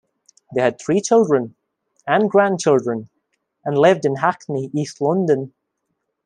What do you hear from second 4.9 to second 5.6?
London.